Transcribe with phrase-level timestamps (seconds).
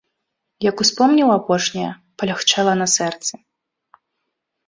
[0.69, 1.91] Як успомніў апошняе,
[2.23, 3.33] палягчэла на сэрцы.